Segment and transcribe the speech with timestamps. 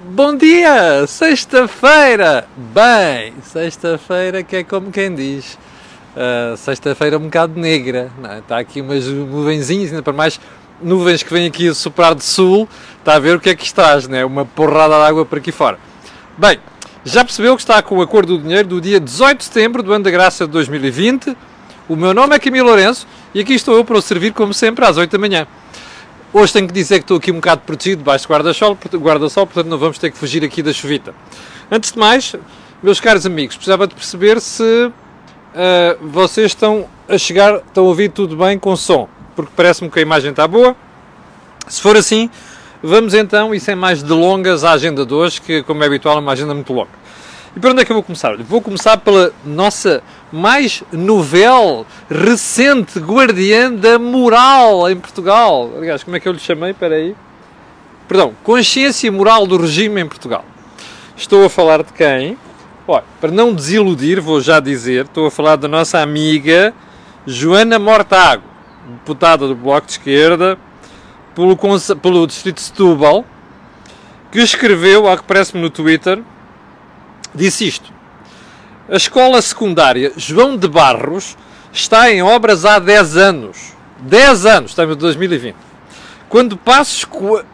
[0.00, 1.04] Bom dia!
[1.08, 2.46] Sexta-feira!
[2.56, 5.58] Bem, sexta-feira que é como quem diz.
[6.14, 8.08] Uh, sexta-feira um bocado negra.
[8.16, 8.60] Não, está é?
[8.60, 10.38] aqui umas nuvenzinhas, ainda para mais
[10.80, 12.68] nuvens que vêm aqui a soprar de sul.
[13.00, 14.24] Está a ver o que é que estás, né?
[14.24, 15.80] Uma porrada de água por aqui fora.
[16.38, 16.60] Bem,
[17.04, 19.92] já percebeu que está com o Acordo do Dinheiro do dia 18 de setembro do
[19.92, 21.36] ano da graça de 2020.
[21.88, 23.04] O meu nome é Camilo Lourenço
[23.34, 25.44] e aqui estou eu para o servir como sempre às 8 da manhã.
[26.30, 29.66] Hoje tenho que dizer que estou aqui um bocado protegido debaixo do guarda-sol, guarda portanto
[29.66, 31.14] não vamos ter que fugir aqui da chuvita.
[31.70, 32.34] Antes de mais,
[32.82, 34.92] meus caros amigos, precisava de perceber se uh,
[36.06, 40.02] vocês estão a chegar, estão a ouvir tudo bem com som, porque parece-me que a
[40.02, 40.76] imagem está boa.
[41.66, 42.28] Se for assim,
[42.82, 46.20] vamos então, e sem mais delongas, à agenda de hoje, que como é habitual é
[46.20, 46.97] uma agenda muito longa.
[47.58, 48.36] E por onde é que eu vou começar?
[48.36, 55.68] Vou começar pela nossa mais novel, recente guardiã da moral em Portugal.
[55.76, 56.70] Aliás, como é que eu lhe chamei?
[56.70, 57.16] Espera aí.
[58.06, 60.44] Perdão, consciência moral do regime em Portugal.
[61.16, 62.38] Estou a falar de quem?
[62.86, 66.72] Olha, para não desiludir, vou já dizer, estou a falar da nossa amiga
[67.26, 68.44] Joana Mortago,
[69.00, 70.56] deputada do Bloco de Esquerda,
[71.34, 71.56] pelo,
[72.00, 73.24] pelo Distrito de Setúbal,
[74.30, 76.22] que escreveu, ao que parece-me no Twitter,
[77.34, 77.92] disse isto.
[78.88, 81.36] A escola secundária João de Barros
[81.72, 83.74] está em obras há 10 anos.
[84.00, 85.56] 10 anos, estamos em 2020.
[86.28, 87.46] Quando Passos Coelho.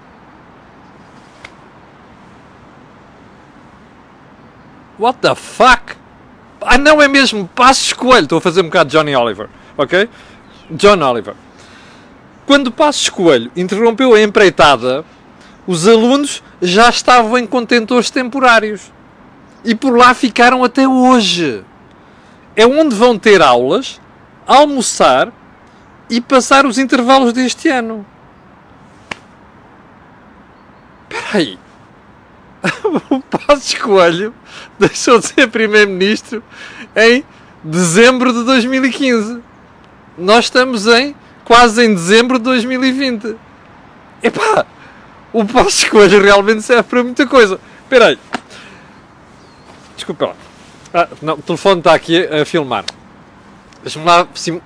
[4.99, 5.97] What the fuck?
[6.61, 8.25] Ah, não é mesmo Passos Coelho.
[8.25, 10.09] Estou a fazer um bocado de Johnny Oliver, ok?
[10.71, 11.35] John Oliver.
[12.47, 15.05] Quando Passos Coelho interrompeu a empreitada,
[15.67, 18.93] os alunos já estavam em contentores temporários
[19.65, 21.65] e por lá ficaram até hoje.
[22.55, 24.01] É onde vão ter aulas,
[24.47, 25.33] almoçar
[26.09, 28.07] e passar os intervalos deste ano.
[31.09, 31.59] Espera aí.
[33.11, 34.35] o Passos Coelho
[34.79, 36.43] deixou de ser Primeiro-Ministro
[36.95, 37.25] em
[37.63, 39.41] dezembro de 2015.
[40.17, 43.37] Nós estamos em quase em dezembro de 2020.
[44.23, 44.67] Epá,
[45.33, 47.59] o Passos Coelho realmente serve para muita coisa.
[47.83, 48.19] Espera aí.
[49.95, 50.35] Desculpa lá.
[50.93, 52.85] Ah, não, o telefone está aqui a, filmar.
[53.83, 54.27] Deixa-me lá.
[54.35, 54.61] Sim,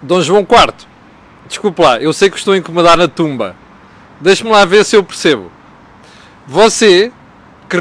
[0.00, 0.74] Dom João IV.
[1.46, 3.54] Desculpa lá, eu sei que estou a incomodar na tumba.
[4.20, 5.50] Deixa-me lá ver se eu percebo.
[6.46, 7.12] Você,
[7.68, 7.76] que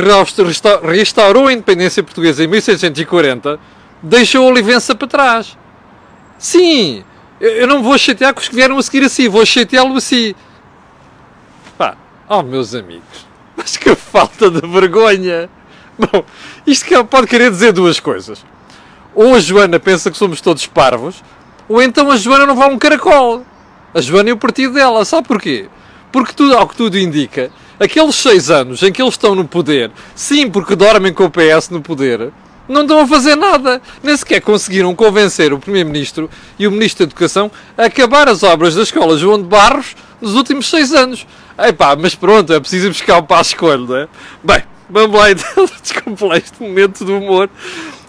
[0.87, 3.59] restaurou a independência portuguesa em 1640,
[4.01, 5.57] deixou a Olivença para trás.
[6.37, 7.03] Sim,
[7.39, 10.33] eu não vou chatear com os que vieram a seguir assim, vou chateá-lo assim.
[11.77, 11.95] Pá,
[12.27, 15.49] oh meus amigos, mas que falta de vergonha!
[16.01, 16.23] Bom,
[16.65, 18.43] isto pode querer dizer duas coisas.
[19.13, 21.23] Ou a Joana pensa que somos todos parvos,
[21.69, 23.45] ou então a Joana não vale um caracol.
[23.93, 25.05] A Joana e o partido dela.
[25.05, 25.67] Sabe porquê?
[26.11, 29.91] Porque tudo, ao que tudo indica, aqueles seis anos em que eles estão no poder,
[30.15, 32.31] sim, porque dormem com o PS no poder,
[32.67, 33.81] não estão a fazer nada.
[34.01, 38.75] Nem sequer conseguiram convencer o Primeiro-Ministro e o Ministro da Educação a acabar as obras
[38.75, 41.27] da Escola João de Barros nos últimos seis anos.
[41.59, 44.07] Epá, mas pronto, é preciso buscar o passo escolho, não é?
[44.43, 47.49] Bem, Vamos lá então, desculpe lá este momento do humor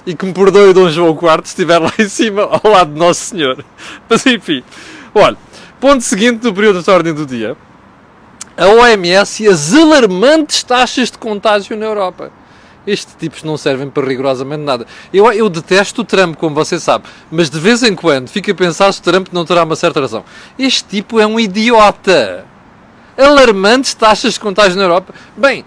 [0.05, 2.99] e que me perdoe Dom João IV se estiver lá em cima ao lado de
[2.99, 3.65] Nosso Senhor.
[4.11, 4.65] Mas enfim,
[5.15, 5.37] olha,
[5.81, 7.57] ponto seguinte do período de ordem do dia.
[8.57, 12.33] A OMS e as alarmantes taxas de contágio na Europa.
[12.85, 14.85] Estes tipos não servem para rigorosamente nada.
[15.15, 18.55] Eu, eu detesto o Trump, como você sabe, mas de vez em quando fico a
[18.55, 20.25] pensar se o Trump não terá uma certa razão.
[20.59, 22.45] Este tipo é um idiota.
[23.17, 25.15] Alarmantes taxas de contágio na Europa.
[25.37, 25.65] Bem,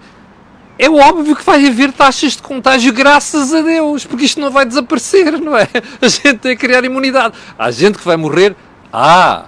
[0.78, 4.66] é óbvio que vai haver taxas de contágio, graças a Deus, porque isto não vai
[4.66, 5.66] desaparecer, não é?
[6.00, 7.34] A gente tem que criar imunidade.
[7.58, 8.54] Há gente que vai morrer.
[8.92, 9.46] Ah!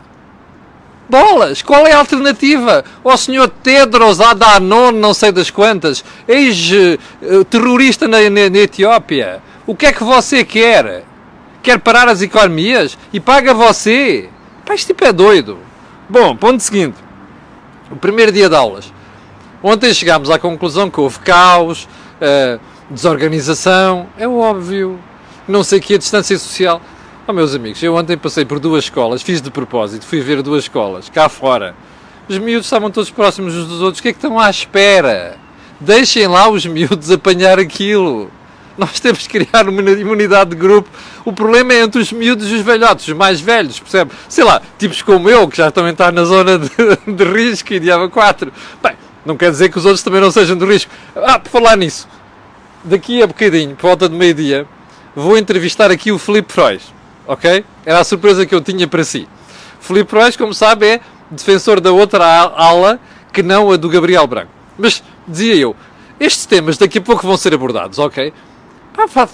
[1.08, 1.62] Bolas!
[1.62, 2.84] Qual é a alternativa?
[3.04, 9.42] O senhor Tedros Adhanom, não sei das quantas, ex-terrorista na, na, na Etiópia.
[9.66, 11.04] O que é que você quer?
[11.62, 12.96] Quer parar as economias?
[13.12, 14.28] E paga você?
[14.64, 15.58] Pá, este tipo é doido.
[16.08, 16.96] Bom, ponto seguinte.
[17.90, 18.92] O primeiro dia de aulas.
[19.62, 21.88] Ontem chegámos à conclusão que houve caos,
[22.20, 25.00] uh, desorganização, é óbvio,
[25.48, 26.80] não sei que a distância social.
[27.26, 30.64] Oh, meus amigos, eu ontem passei por duas escolas, fiz de propósito, fui ver duas
[30.64, 31.74] escolas, cá fora.
[32.28, 35.36] Os miúdos estavam todos próximos uns dos outros, o que é que estão à espera?
[35.80, 38.30] Deixem lá os miúdos apanhar aquilo.
[38.76, 40.88] Nós temos que criar uma imunidade de grupo.
[41.24, 44.12] O problema é entre os miúdos e os velhotes, os mais velhos, percebe?
[44.28, 46.70] Sei lá, tipos como eu, que já estão a entrar na zona de,
[47.12, 48.52] de risco e AVA 4.
[48.80, 48.92] Bem,
[49.28, 50.90] não quer dizer que os outros também não sejam de risco.
[51.14, 52.08] Ah, por falar nisso,
[52.82, 54.66] daqui a bocadinho, por volta de meio-dia,
[55.14, 56.82] vou entrevistar aqui o Felipe Freud,
[57.26, 57.62] ok?
[57.84, 59.28] Era a surpresa que eu tinha para si.
[59.80, 62.98] Felipe Freud, como sabe, é defensor da outra ala
[63.30, 64.50] que não a do Gabriel Branco.
[64.78, 65.76] Mas, dizia eu,
[66.18, 68.32] estes temas daqui a pouco vão ser abordados, ok?
[68.96, 69.28] Ah, pá,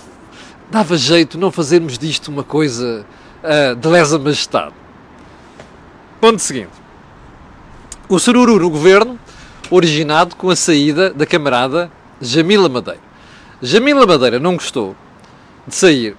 [0.69, 3.07] dava jeito não fazermos disto uma coisa
[3.45, 4.75] uh, de lesa majestade.
[6.21, 6.73] Ponto seguinte.
[8.09, 9.19] O sururu no governo,
[9.71, 11.91] originado com a saída da camarada
[12.21, 13.01] Jamila Madeira.
[13.63, 14.97] Jamila Madeira não gostou
[15.67, 16.17] de sair,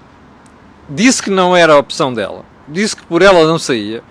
[0.89, 4.03] disse que não era a opção dela, disse que por ela não saía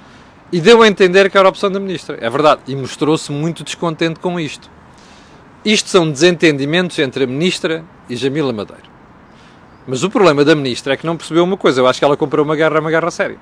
[0.53, 2.17] e deu a entender que era a opção da ministra.
[2.21, 4.71] É verdade, e mostrou-se muito descontente com isto.
[5.65, 8.85] Isto são desentendimentos entre a ministra e Jamila Madeira.
[9.87, 11.81] Mas o problema da ministra é que não percebeu uma coisa.
[11.81, 13.39] Eu acho que ela comprou uma guerra, uma guerra séria.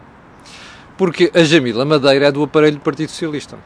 [0.96, 3.58] Porque a Jamila Madeira é do aparelho do Partido Socialista.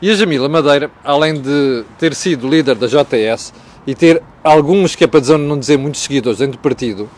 [0.00, 3.54] E a Jamila Madeira, além de ter sido líder da JS
[3.86, 7.08] e ter alguns, que é para não dizer muitos seguidores dentro do partido,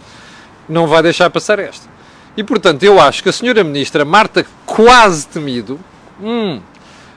[0.69, 1.89] não vai deixar passar esta.
[2.37, 5.81] E portanto, eu acho que a senhora ministra Marta Quase Temido,
[6.23, 6.61] hum,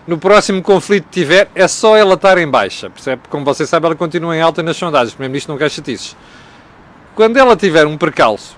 [0.08, 3.22] no próximo conflito que tiver, é só ela estar em baixa, percebe?
[3.30, 6.16] Como você sabe, ela continua em alta nas sondagens, o primeiro-ministro não quer chatices.
[7.14, 8.58] Quando ela tiver um percalço,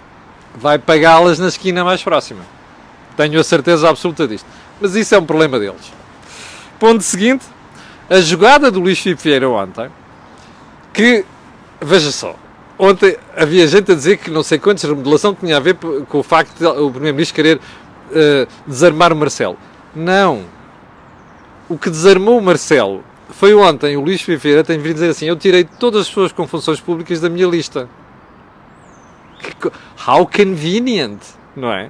[0.56, 2.42] vai pagá-las na esquina mais próxima.
[3.18, 4.46] Tenho a certeza absoluta disto.
[4.80, 6.03] Mas isso é um problema deles.
[6.84, 7.46] Ponto seguinte,
[8.10, 9.90] a jogada do Luís Filipe Vieira ontem,
[10.92, 11.24] que,
[11.80, 12.36] veja só,
[12.78, 16.24] ontem havia gente a dizer que não sei quantos remodelação tinha a ver com o
[16.24, 19.58] facto de o Primeiro-Ministro querer uh, desarmar o Marcelo.
[19.96, 20.44] Não.
[21.70, 25.38] O que desarmou o Marcelo foi ontem o Luís Filipe tem vindo dizer assim: eu
[25.38, 27.88] tirei todas as pessoas com funções públicas da minha lista.
[30.06, 31.22] How convenient,
[31.56, 31.90] não é?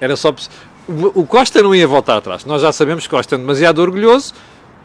[0.00, 0.32] Era só
[0.88, 2.44] o Costa não ia voltar atrás.
[2.44, 4.34] Nós já sabemos que Costa é demasiado orgulhoso,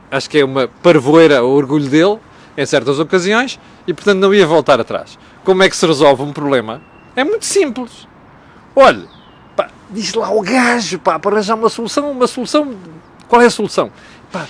[0.09, 2.17] acho que é uma parvoeira o orgulho dele
[2.57, 5.17] em certas ocasiões e, portanto, não ia voltar atrás.
[5.43, 6.81] Como é que se resolve um problema?
[7.15, 8.07] É muito simples.
[8.75, 9.07] Olha,
[9.55, 12.11] pá, diz lá ao gajo pá, para arranjar uma solução.
[12.11, 12.75] Uma solução.
[13.27, 13.91] Qual é a solução?
[14.31, 14.47] Pá,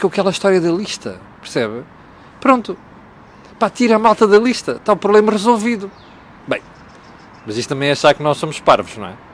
[0.00, 1.82] com aquela história da lista, percebe?
[2.40, 2.76] Pronto.
[3.58, 4.72] Pá, tira a malta da lista.
[4.72, 5.90] Está o problema resolvido.
[6.46, 6.62] Bem,
[7.46, 9.27] mas isto também é achar que nós somos parvos, não é?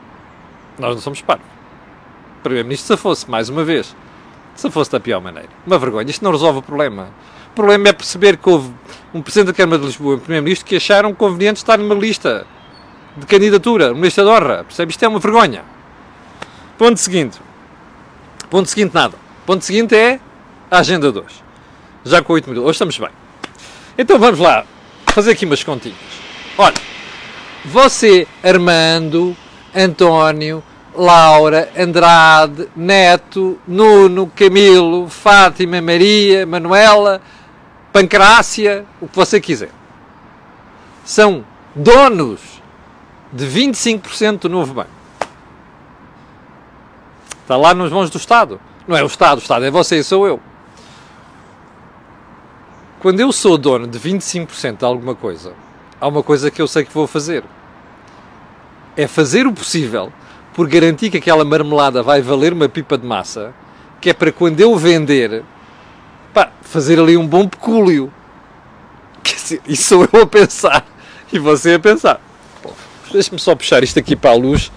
[0.79, 1.47] Nós não somos parvos.
[2.43, 3.95] Primeiro-Ministro, se fosse, mais uma vez,
[4.55, 5.49] se fosse da pior maneira.
[5.67, 6.11] Uma vergonha.
[6.11, 7.09] Isto não resolve o problema.
[7.51, 8.71] O problema é perceber que houve
[9.15, 12.47] um Presidente da Câmara de Lisboa e um Primeiro-Ministro que acharam conveniente estar numa lista
[13.17, 14.65] de candidatura, uma lista de honra.
[14.65, 14.91] Percebe?
[14.91, 15.63] Isto é uma vergonha.
[16.77, 17.39] Ponto seguinte.
[18.51, 19.17] Ponto seguinte, nada.
[19.47, 20.19] Ponto seguinte é
[20.71, 21.43] a agenda de hoje.
[22.05, 22.69] Já com 8 minutos.
[22.69, 23.11] Hoje estamos bem.
[23.97, 24.67] Então vamos lá
[25.07, 25.97] fazer aqui umas continhas.
[26.59, 26.75] Olha,
[27.65, 29.37] você, Armando,
[29.75, 30.63] António,
[30.95, 37.21] Laura, Andrade, Neto, Nuno, Camilo, Fátima, Maria, Manuela,
[37.93, 39.71] Pancrácia, o que você quiser.
[41.05, 41.45] São
[41.75, 42.41] donos
[43.33, 44.91] de 25% do novo banco.
[47.43, 48.61] Está lá nas mãos do Estado.
[48.87, 50.41] Não é o Estado, o Estado é você e sou eu.
[53.01, 55.53] Quando eu sou dono de 25% de alguma coisa,
[56.01, 57.45] há uma coisa que eu sei que vou fazer.
[58.97, 60.13] É fazer o possível
[60.55, 63.53] por garantir que aquela marmelada vai valer uma pipa de massa,
[64.01, 65.43] que é para quando eu vender,
[66.33, 68.13] pá, fazer ali um bom pecúlio.
[69.67, 70.87] Isso sou eu a pensar
[71.33, 72.21] e você a pensar.
[73.13, 74.73] Deixa-me só puxar isto aqui para a luz,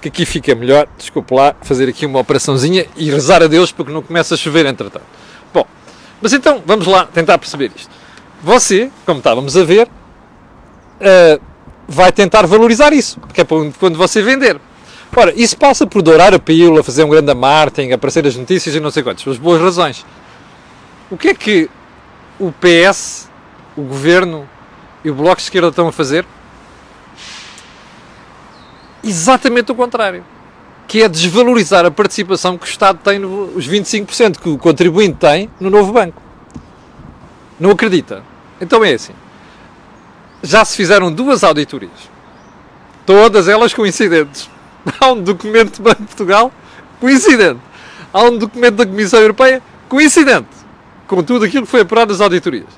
[0.00, 0.88] que aqui fica melhor.
[0.96, 4.64] Desculpe lá, fazer aqui uma operaçãozinha e rezar a Deus porque não começa a chover
[4.66, 5.04] entretanto.
[5.52, 5.66] Bom,
[6.20, 7.90] mas então vamos lá tentar perceber isto.
[8.42, 9.88] Você, como estávamos a ver,
[11.00, 11.40] uh,
[11.88, 14.60] vai tentar valorizar isso, que é quando você vender.
[15.14, 18.80] Ora, isso passa por dourar a pílula, fazer um grande marketing, aparecer as notícias e
[18.80, 20.04] não sei quantas, pelas boas razões.
[21.10, 21.70] O que é que
[22.38, 23.30] o PS,
[23.76, 24.48] o Governo
[25.04, 26.26] e o Bloco de Esquerda estão a fazer?
[29.02, 30.24] Exatamente o contrário.
[30.88, 35.16] Que é desvalorizar a participação que o Estado tem, no, os 25% que o contribuinte
[35.18, 36.20] tem no novo banco.
[37.58, 38.22] Não acredita?
[38.60, 39.12] Então é assim.
[40.42, 42.10] Já se fizeram duas auditorias.
[43.04, 44.48] Todas elas coincidentes
[45.00, 46.52] Há um documento do Banco de Portugal
[47.00, 47.60] coincidente.
[48.12, 50.48] Há um documento da Comissão Europeia coincidente
[51.06, 52.68] com tudo aquilo que foi apurado das auditorias.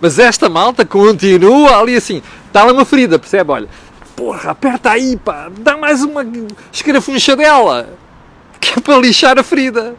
[0.00, 2.22] Mas esta malta continua ali assim.
[2.46, 3.50] Está lá uma ferida, percebe?
[3.50, 3.68] Olha,
[4.16, 6.24] porra, aperta aí, pá, dá mais uma
[6.72, 7.88] escarafuncha dela,
[8.60, 9.94] que é para lixar a ferida.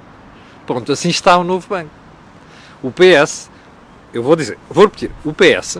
[0.65, 1.89] Pronto, assim está o novo banco.
[2.81, 3.49] O PS,
[4.13, 5.79] eu vou dizer, vou repetir, o PS,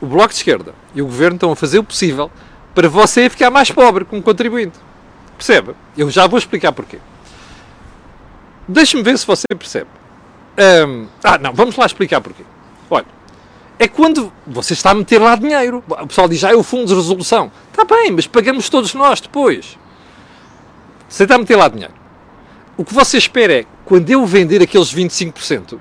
[0.00, 2.30] o Bloco de Esquerda e o Governo estão a fazer o possível
[2.74, 4.78] para você ficar mais pobre como contribuinte.
[5.36, 5.74] Percebe?
[5.96, 6.98] Eu já vou explicar porquê.
[8.68, 9.88] Deixe-me ver se você percebe.
[10.86, 12.42] Um, ah, não, vamos lá explicar porquê.
[12.90, 13.06] Olha,
[13.78, 15.82] é quando você está a meter lá dinheiro.
[15.88, 17.50] O pessoal diz, ah, é o fundo de resolução.
[17.70, 19.78] Está bem, mas pagamos todos nós depois.
[21.08, 21.94] Você está a meter lá dinheiro.
[22.76, 25.78] O que você espera é, quando eu vender aqueles 25%,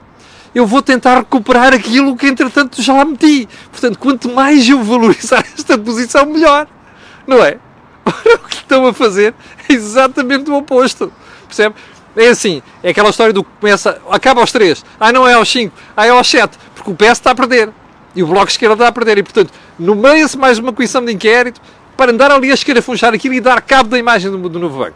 [0.56, 3.48] eu vou tentar recuperar aquilo que entretanto já lá meti.
[3.70, 6.66] Portanto, quanto mais eu valorizar esta posição, melhor.
[7.28, 7.58] Não é?
[8.06, 9.36] Ora, o que estão a fazer
[9.68, 11.12] é exatamente o oposto.
[11.46, 11.76] Percebe?
[12.16, 15.52] É assim, é aquela história do que começa, acaba aos 3, ah não é aos
[15.52, 17.70] 5, ah é aos 7, porque o PS está a perder.
[18.16, 19.18] E o Bloco de Esquerda está a perder.
[19.18, 21.60] E, portanto, nomeia-se mais uma comissão de inquérito
[21.98, 24.96] para andar ali a escarafunchar aquilo e dar cabo da imagem do, do novo banco.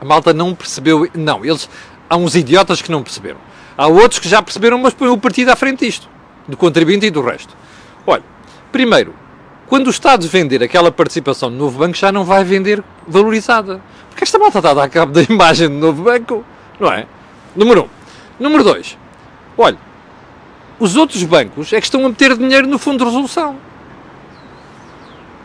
[0.00, 1.06] A malta não percebeu.
[1.14, 1.68] Não, eles.
[2.08, 3.38] Há uns idiotas que não perceberam.
[3.76, 6.08] Há outros que já perceberam, mas põem o partido à frente disto,
[6.46, 7.56] do contribuinte e do resto.
[8.06, 8.22] Olha,
[8.70, 9.14] primeiro,
[9.66, 13.80] quando o Estado vender aquela participação no novo banco, já não vai vender valorizada.
[14.10, 16.44] Porque esta malta está a dar cabo da imagem do novo banco,
[16.78, 17.06] não é?
[17.56, 17.88] Número um.
[18.38, 18.96] Número dois.
[19.56, 19.78] Olha,
[20.78, 23.56] os outros bancos é que estão a meter dinheiro no fundo de resolução.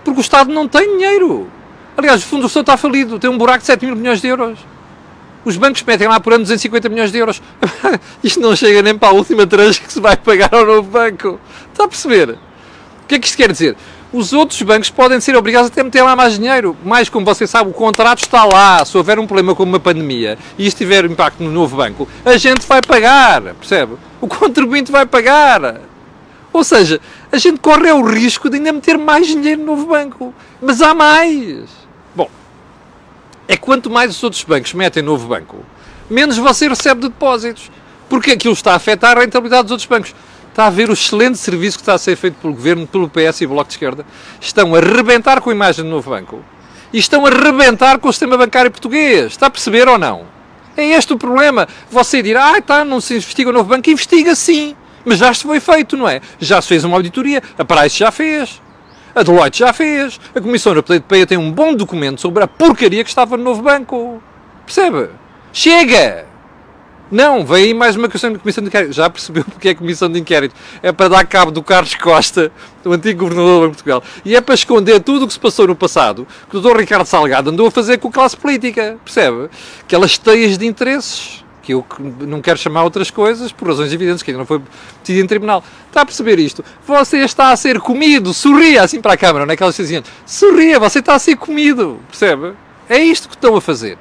[0.04, 1.48] Porque o Estado não tem dinheiro.
[1.98, 4.28] Aliás, o fundo de resolução está falido, tem um buraco de 7 mil milhões de
[4.28, 4.60] euros.
[5.46, 7.42] Os bancos metem lá por ano 250 milhões de euros.
[8.24, 11.40] isto não chega nem para a última tranche que se vai pagar ao novo banco.
[11.72, 12.32] Está a perceber?
[12.32, 13.76] O que é que isto quer dizer?
[14.12, 16.76] Os outros bancos podem ser obrigados a meter lá mais dinheiro.
[16.84, 18.84] Mas, como você sabe, o contrato está lá.
[18.84, 22.36] Se houver um problema como uma pandemia e isto tiver impacto no novo banco, a
[22.36, 23.42] gente vai pagar.
[23.56, 23.94] Percebe?
[24.20, 25.82] O contribuinte vai pagar.
[26.52, 27.00] Ou seja,
[27.32, 30.34] a gente corre o risco de ainda meter mais dinheiro no novo banco.
[30.60, 31.80] Mas há mais
[33.50, 35.66] é quanto mais os outros bancos metem no novo banco,
[36.08, 37.72] menos você recebe de depósitos.
[38.08, 40.16] Porque aquilo está a afetar a rentabilidade dos outros bancos.
[40.50, 43.42] Está a ver o excelente serviço que está a ser feito pelo Governo, pelo PS
[43.42, 44.06] e Bloco de Esquerda.
[44.40, 46.44] Estão a rebentar com a imagem do novo banco.
[46.92, 49.28] E estão a rebentar com o sistema bancário português.
[49.28, 50.26] Está a perceber ou não?
[50.76, 51.68] É este o problema.
[51.92, 53.90] Você dirá, ah, tá, não se investiga o novo banco.
[53.90, 54.76] Investiga sim.
[55.06, 56.20] Mas já se foi feito, não é?
[56.40, 57.44] Já se fez uma auditoria.
[57.58, 58.60] A Price já fez.
[59.14, 60.20] A Deloitte já fez.
[60.34, 64.22] A Comissão Europeia tem um bom documento sobre a porcaria que estava no novo banco.
[64.66, 65.10] Percebe?
[65.52, 66.28] Chega!
[67.12, 68.94] Não, vem aí mais uma questão de comissão de inquérito.
[68.94, 70.54] Já percebeu porque é comissão de inquérito?
[70.84, 72.52] É para dar cabo do Carlos Costa,
[72.86, 74.04] o antigo governador de Portugal.
[74.24, 76.78] E é para esconder tudo o que se passou no passado, que o Dr.
[76.78, 78.98] Ricardo Salgado andou a fazer com a classe política.
[79.04, 79.50] Percebe?
[79.82, 81.86] Aquelas teias de interesses que eu
[82.28, 84.60] não quero chamar outras coisas por razões evidentes, que ainda não foi
[85.02, 85.64] decidido em tribunal.
[85.88, 86.66] Está a perceber isto?
[86.88, 90.04] Você está a ser comido, sorria assim para a câmara, não é que elas diziam,
[90.26, 92.54] sorria, você está a ser comido, percebe?
[92.90, 93.98] É isto que estão a fazer.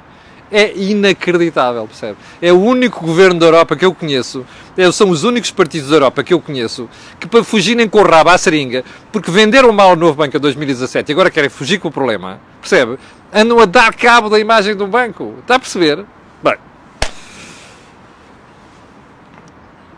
[0.51, 2.17] É inacreditável, percebe?
[2.41, 4.43] É o único governo da Europa que eu conheço,
[4.75, 8.03] é, são os únicos partidos da Europa que eu conheço, que para fugirem com o
[8.03, 11.77] rabo à seringa, porque venderam mal o novo banco em 2017 e agora querem fugir
[11.77, 12.97] com o problema, percebe?
[13.31, 15.35] Andam a dar cabo da imagem do banco.
[15.41, 16.03] Está a perceber?
[16.41, 16.55] Bem,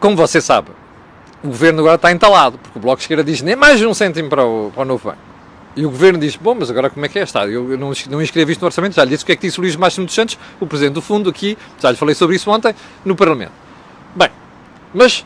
[0.02, 0.72] como você sabe,
[1.44, 4.30] o governo agora está entalado, porque o Bloco de Esquerda diz nem mais um cêntimo
[4.30, 5.22] para o, para o novo banco.
[5.76, 7.24] E o governo diz: Bom, mas agora como é que é?
[7.24, 7.48] Está?
[7.48, 9.60] Eu, não, não inscrevi isto no orçamento, já lhe disse o que é que disse
[9.60, 12.50] o Luís Máximo dos Santos, o presidente do fundo, aqui, já lhe falei sobre isso
[12.50, 13.54] ontem, no Parlamento.
[14.16, 14.30] Bem,
[14.94, 15.26] mas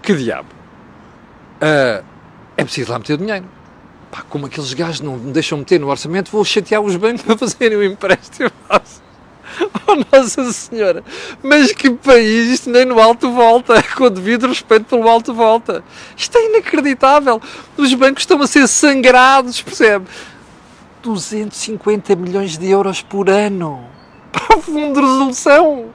[0.00, 0.48] que diabo?
[1.56, 2.04] Uh,
[2.56, 3.44] é preciso lá meter dinheiro.
[4.12, 7.36] Pá, como aqueles gajos não me deixam meter no orçamento, vou chatear os bancos para
[7.36, 8.50] fazerem o empréstimo.
[9.86, 11.04] Oh Nossa Senhora,
[11.42, 15.84] mas que país, isto nem no alto volta, com o devido respeito pelo alto volta.
[16.16, 17.40] Isto é inacreditável.
[17.76, 20.06] Os bancos estão a ser sangrados, percebe?
[21.02, 23.84] 250 milhões de euros por ano
[24.32, 25.86] para o fundo de resolução.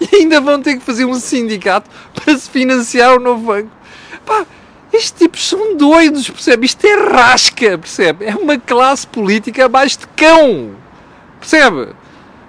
[0.00, 3.70] E ainda vão ter que fazer um sindicato para se financiar o novo banco.
[4.24, 4.44] Pá,
[4.92, 6.66] estes tipos são doidos, percebe?
[6.66, 8.24] Isto é rasca, percebe?
[8.24, 10.74] É uma classe política abaixo de cão,
[11.38, 11.94] percebe?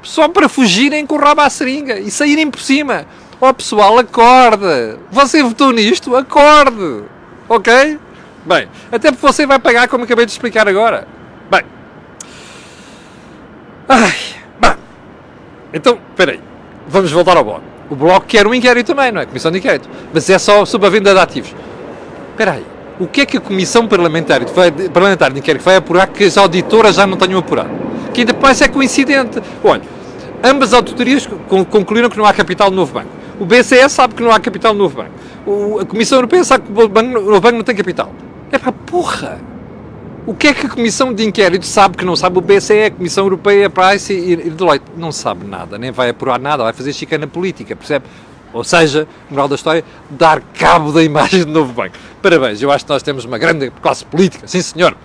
[0.07, 3.05] Só para fugirem com o rabo à seringa e saírem por cima.
[3.41, 4.97] Ó oh, pessoal, acorde!
[5.11, 6.15] Você votou nisto?
[6.15, 7.03] Acorde!
[7.49, 7.99] Ok?
[8.45, 11.05] Bem, até porque você vai pagar como acabei de explicar agora.
[11.51, 11.61] Bem.
[13.89, 14.15] Ai,
[14.57, 14.75] bem.
[15.73, 16.39] Então, espera aí.
[16.87, 17.63] Vamos voltar ao Bloco.
[17.89, 19.25] O Bloco quer um inquérito também, não é?
[19.25, 19.89] Comissão de inquérito.
[20.13, 21.53] Mas é só sobre a venda de ativos.
[22.31, 22.65] Espera aí.
[22.97, 24.39] O que é que a Comissão Parlamentar,
[24.93, 27.69] parlamentar de Inquérito vai apurar que as auditoras já não tenham apurado?
[28.13, 29.39] Que ainda mais é coincidente.
[29.63, 29.96] Olha,
[30.43, 31.27] Ambas as auditorias
[31.69, 33.09] concluíram que não há capital no novo banco.
[33.39, 35.11] O BCE sabe que não há capital no novo banco.
[35.45, 38.11] O, a Comissão Europeia sabe que o, banco, o novo banco não tem capital.
[38.51, 39.39] É para porra!
[40.25, 42.91] O que é que a Comissão de Inquérito sabe que não sabe o BCE, a
[42.91, 44.85] Comissão Europeia, a Price e, e Deloitte?
[44.97, 48.05] Não sabe nada, nem vai apurar nada, vai fazer chicana política, percebe?
[48.53, 51.95] Ou seja, moral da história, dar cabo da imagem do novo banco.
[52.21, 54.95] Parabéns, eu acho que nós temos uma grande classe política, sim senhor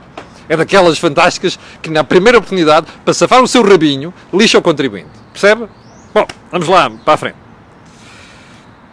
[0.49, 5.22] é daquelas fantásticas que na primeira oportunidade, para safar o seu rabinho, lixa o contribuinte.
[5.33, 5.69] Percebe?
[6.15, 7.37] Bom, vamos lá, para a frente.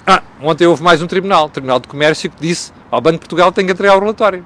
[0.08, 3.20] Ah, ontem houve mais um tribunal, o Tribunal de Comércio, que disse ao Banco de
[3.20, 4.46] Portugal que tem que entregar o relatório.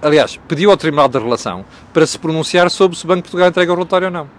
[0.00, 3.48] Aliás, pediu ao Tribunal da Relação para se pronunciar sobre se o Banco de Portugal
[3.48, 4.30] entrega o relatório ou não.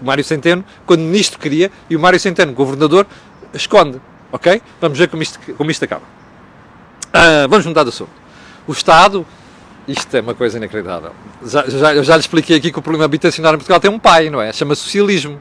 [0.00, 3.06] O Mário Centeno, quando o Ministro queria, e o Mário Centeno, Governador,
[3.54, 4.00] esconde.
[4.30, 4.60] Ok?
[4.80, 6.04] Vamos ver como isto, como isto acaba.
[7.12, 8.10] Ah, vamos mudar de assunto.
[8.66, 9.26] O Estado,
[9.88, 11.12] isto é uma coisa inacreditável.
[11.44, 14.28] Já, já, já lhe expliquei aqui que o problema habitacional em Portugal tem um pai,
[14.28, 14.52] não é?
[14.52, 15.40] Chama-se socialismo.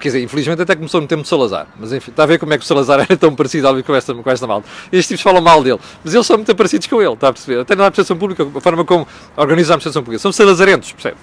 [0.00, 1.66] Quer dizer, infelizmente até começou no tempo de Salazar.
[1.78, 3.94] Mas enfim, está a ver como é que o Salazar era tão parecido ali com
[3.94, 4.66] esta, com esta malta.
[4.90, 5.78] Estes tipos falam mal dele.
[6.02, 7.60] Mas eles são muito parecidos com ele, está a perceber?
[7.60, 10.20] Até na administração pública, a forma como organiza a administração pública.
[10.20, 11.16] São salazarentos, percebe?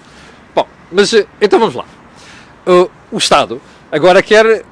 [0.54, 1.84] Bom, mas eh, então vamos lá.
[2.66, 4.64] Uh, o Estado agora quer eh,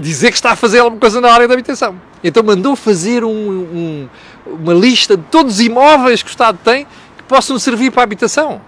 [0.00, 2.00] dizer que está a fazer alguma coisa na área da habitação.
[2.22, 4.08] Então mandou fazer um, um,
[4.46, 6.86] uma lista de todos os imóveis que o Estado tem
[7.18, 8.60] que possam servir para a habitação.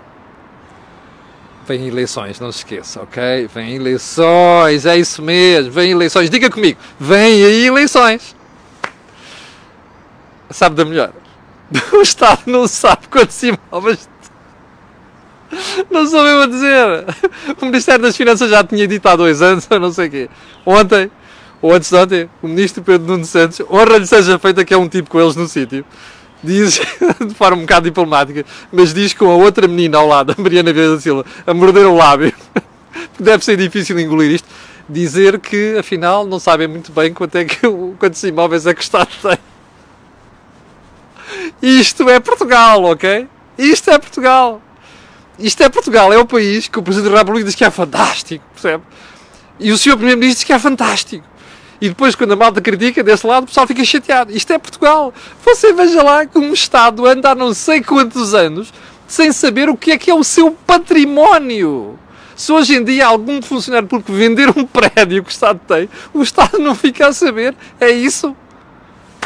[1.66, 3.48] Vêm eleições, não se esqueça, ok?
[3.52, 6.30] Vêm eleições, é isso mesmo, vêm eleições.
[6.30, 8.36] Diga comigo, vêm aí eleições.
[10.50, 11.12] Sabe da melhor?
[11.92, 14.08] O Estado não sabe quantos imóveis.
[15.90, 17.04] Não sou eu a dizer.
[17.60, 20.30] O Ministério das Finanças já tinha dito há dois anos, ou não sei o quê.
[20.64, 21.10] Ontem,
[21.60, 24.88] ou antes de ontem, o Ministro Pedro Nuno Santos, honra-lhe seja feita que é um
[24.88, 25.84] tipo com eles no sítio
[26.46, 26.80] diz
[27.26, 30.72] de forma um bocado diplomática, mas diz com a outra menina ao lado, a Mariana
[30.72, 32.32] Vieira da Silva, a morder o lábio,
[33.18, 34.48] deve ser difícil engolir isto,
[34.88, 37.60] dizer que afinal não sabem muito bem quanto é que
[37.98, 39.38] quantos imóveis é que o Estado tem.
[41.60, 43.28] Isto é Portugal, ok?
[43.58, 44.62] Isto é Portugal.
[45.38, 48.44] Isto é Portugal, é o país que o Presidente da República diz que é fantástico,
[48.54, 48.82] percebe?
[49.58, 49.96] E o Sr.
[49.96, 51.26] Primeiro-Ministro diz que é fantástico.
[51.80, 54.32] E depois, quando a malta critica desse lado, o pessoal fica chateado.
[54.32, 55.12] Isto é Portugal.
[55.44, 58.72] Você veja lá que um Estado anda há não sei quantos anos
[59.06, 61.98] sem saber o que é que é o seu património.
[62.34, 66.22] Se hoje em dia algum funcionário público vender um prédio que o Estado tem, o
[66.22, 67.54] Estado não fica a saber.
[67.80, 68.36] É isso?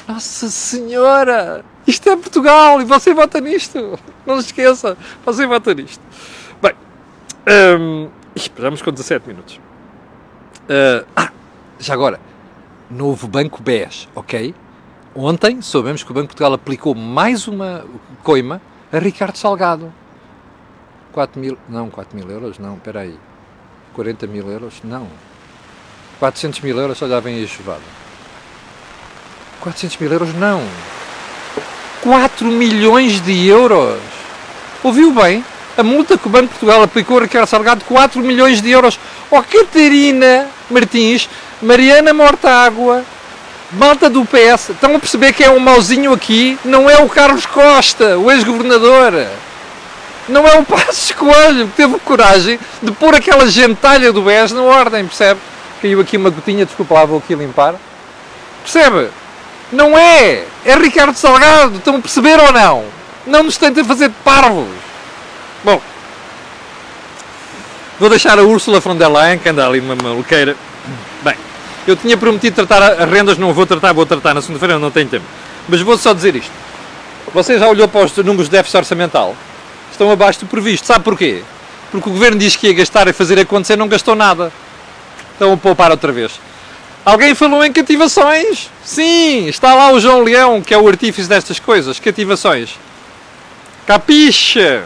[0.07, 1.65] Nossa Senhora!
[1.87, 3.99] Isto é Portugal e você vota nisto.
[4.27, 6.01] Não se esqueça, você vota nisto.
[6.63, 6.75] Bem,
[7.79, 9.57] um, esperamos com 17 minutos.
[10.69, 11.33] Uh, ah,
[11.81, 12.21] já agora,
[12.91, 14.55] novo Banco BES, ok?
[15.15, 17.85] Ontem soubemos que o Banco de Portugal aplicou mais uma
[18.23, 18.61] coima
[18.93, 19.93] a Ricardo Salgado.
[21.13, 23.19] 4 mil, não, 4 mil euros, não, espera aí.
[23.95, 25.09] 40 mil euros, não.
[26.19, 27.81] 400 mil euros, olha, vem aí chuvada.
[29.61, 30.63] 400 mil euros, não.
[32.03, 34.01] 4 milhões de euros.
[34.83, 35.45] Ouviu bem?
[35.77, 38.99] A multa que o Banco de Portugal aplicou a Ricardo Salgado, 4 milhões de euros.
[39.31, 41.29] Oh, Catarina Martins,
[41.63, 43.05] Mariana Mortágua,
[43.73, 46.59] malta do PS, estão a perceber que é um mauzinho aqui?
[46.65, 49.27] Não é o Carlos Costa, o ex-governador.
[50.27, 54.63] Não é o Passos Coelho que teve coragem de pôr aquela gentalha do BES na
[54.63, 55.39] ordem, percebe?
[55.83, 57.75] Caiu aqui uma gotinha, desculpa lá, vou aqui limpar.
[58.63, 59.11] Percebe?
[59.71, 60.45] Não é!
[60.65, 62.85] É Ricardo Salgado, estão a perceber ou não?
[63.27, 64.67] Não nos tentem fazer de parvos.
[65.63, 65.79] Bom,
[67.99, 70.57] vou deixar a Úrsula von der Leyen, que anda ali numa maluqueira.
[71.87, 75.09] Eu tinha prometido tratar as rendas, não vou tratar, vou tratar na segunda-feira, não tenho
[75.09, 75.25] tempo.
[75.69, 76.53] Mas vou só dizer isto.
[77.33, 79.37] Você já olhou para os números de déficit orçamental?
[79.91, 80.87] Estão abaixo do previsto.
[80.87, 81.43] Sabe porquê?
[81.91, 84.53] Porque o governo diz que ia gastar e fazer acontecer, não gastou nada.
[85.33, 86.33] Estão a poupar outra vez.
[87.05, 88.71] Alguém falou em cativações?
[88.85, 91.99] Sim, está lá o João Leão, que é o artífice destas coisas.
[91.99, 92.79] Cativações.
[93.87, 94.85] Capixa!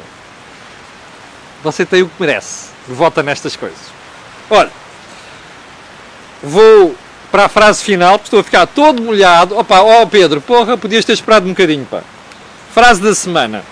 [1.63, 2.69] Você tem o que merece.
[2.87, 3.79] Vota nestas coisas.
[4.49, 4.71] Olha,
[6.43, 6.95] vou
[7.31, 9.57] para a frase final, porque estou a ficar todo molhado.
[9.59, 12.01] Opa, ó oh Pedro, porra, podias ter esperado um bocadinho, pá.
[12.73, 13.65] Frase da semana.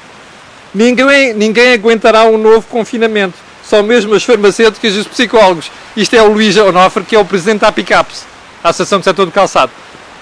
[0.74, 3.34] Ninguém, ninguém aguentará um novo confinamento.
[3.64, 5.70] Só mesmo as farmacêuticas e os psicólogos.
[5.96, 8.24] Isto é o Luís Onofre, que é o presidente da APICAPS,
[8.64, 9.72] a Associação do Setor do Calçado.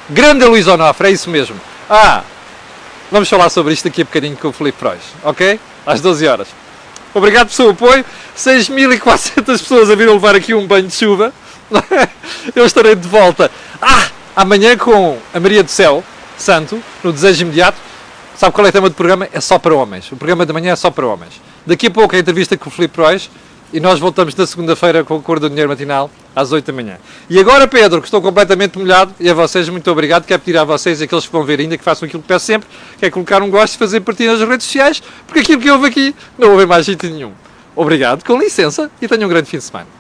[0.09, 1.57] Grande Luís Onofre, é isso mesmo.
[1.89, 2.23] Ah,
[3.11, 5.59] vamos falar sobre isto daqui a bocadinho com o Felipe Frois, ok?
[5.87, 6.49] Às 12 horas.
[7.15, 8.05] Obrigado pelo seu apoio.
[8.37, 11.33] 6.400 pessoas a vir levar aqui um banho de chuva.
[12.55, 13.51] Eu estarei de volta.
[13.81, 16.03] Ah, amanhã com a Maria do Céu
[16.37, 17.79] Santo, no Desejo Imediato.
[18.37, 19.29] Sabe qual é o tema do programa?
[19.33, 20.11] É só para homens.
[20.11, 21.41] O programa da manhã é só para homens.
[21.67, 23.31] Daqui a pouco a entrevista com o Filipe Prois
[23.73, 26.99] e nós voltamos na segunda-feira com o Cor do Dinheiro Matinal às 8 da manhã.
[27.29, 30.25] E agora, Pedro, que estou completamente molhado, e a vocês, muito obrigado.
[30.25, 32.69] Quero pedir a vocês, aqueles que vão ver ainda, que façam aquilo que peço sempre,
[32.99, 35.87] que é colocar um gosto e fazer partilha nas redes sociais, porque aquilo que houve
[35.87, 37.33] aqui não houve mais jeito nenhum.
[37.77, 40.00] Obrigado, com licença, e tenham um grande fim de semana.